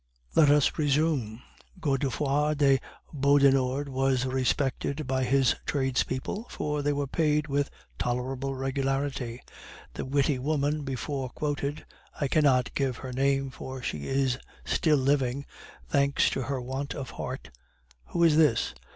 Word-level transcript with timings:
"Let 0.33 0.49
us 0.49 0.79
resume. 0.79 1.43
Godefroid 1.79 2.57
de 2.57 2.79
Beaudenord 3.13 3.87
was 3.87 4.25
respected 4.25 5.05
by 5.05 5.23
his 5.23 5.53
tradespeople, 5.67 6.47
for 6.49 6.81
they 6.81 6.91
were 6.91 7.05
paid 7.05 7.47
with 7.47 7.69
tolerable 7.99 8.55
regularity. 8.55 9.43
The 9.93 10.05
witty 10.05 10.39
woman 10.39 10.81
before 10.83 11.29
quoted 11.29 11.85
I 12.19 12.27
cannot 12.27 12.73
give 12.73 12.97
her 12.97 13.13
name, 13.13 13.51
for 13.51 13.83
she 13.83 14.07
is 14.07 14.39
still 14.65 14.97
living, 14.97 15.45
thanks 15.87 16.31
to 16.31 16.41
her 16.41 16.59
want 16.59 16.95
of 16.95 17.11
heart" 17.11 17.51
"Who 18.07 18.23
is 18.23 18.37
this?" 18.37 18.73